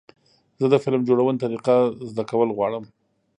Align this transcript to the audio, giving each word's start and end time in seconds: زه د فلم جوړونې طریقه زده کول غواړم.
زه 0.59 0.65
د 0.69 0.75
فلم 0.83 1.01
جوړونې 1.09 1.41
طریقه 1.43 1.75
زده 2.11 2.23
کول 2.31 2.49
غواړم. 2.57 2.85